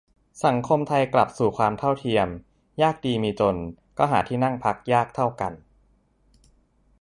[0.45, 2.27] สังคมไทยกลับสู่ความเท่าเทียม
[2.81, 3.55] ยากดีมีจน
[3.97, 5.53] ก็หาที่นั่งพักยากเท่ากัน